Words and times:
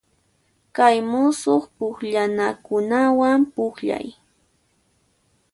Kay 0.75 0.97
musuq 1.11 1.63
pukllanakunawan 1.77 3.39
pukllay. 3.55 4.07